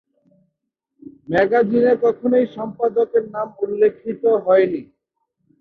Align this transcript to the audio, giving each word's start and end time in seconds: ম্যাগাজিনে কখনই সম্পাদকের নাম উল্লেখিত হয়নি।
ম্যাগাজিনে 1.29 1.93
কখনই 2.03 2.45
সম্পাদকের 2.55 3.23
নাম 3.35 3.47
উল্লেখিত 3.63 4.23
হয়নি। 4.45 4.81